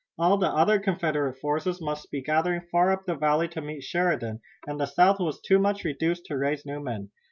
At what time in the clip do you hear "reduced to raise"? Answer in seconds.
5.83-6.65